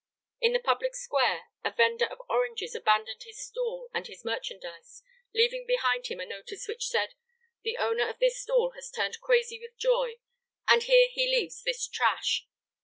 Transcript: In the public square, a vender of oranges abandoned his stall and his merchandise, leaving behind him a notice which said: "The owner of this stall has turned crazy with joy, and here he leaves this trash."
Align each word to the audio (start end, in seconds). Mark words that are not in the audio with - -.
In 0.39 0.53
the 0.53 0.59
public 0.59 0.95
square, 0.95 1.49
a 1.63 1.69
vender 1.69 2.05
of 2.07 2.19
oranges 2.27 2.73
abandoned 2.73 3.21
his 3.21 3.37
stall 3.39 3.91
and 3.93 4.07
his 4.07 4.25
merchandise, 4.25 5.03
leaving 5.31 5.67
behind 5.67 6.07
him 6.07 6.19
a 6.19 6.25
notice 6.25 6.67
which 6.67 6.87
said: 6.87 7.13
"The 7.61 7.77
owner 7.77 8.09
of 8.09 8.17
this 8.17 8.41
stall 8.41 8.71
has 8.71 8.89
turned 8.89 9.21
crazy 9.21 9.59
with 9.59 9.77
joy, 9.77 10.15
and 10.67 10.81
here 10.81 11.07
he 11.11 11.27
leaves 11.29 11.61
this 11.61 11.87
trash." 11.87 12.47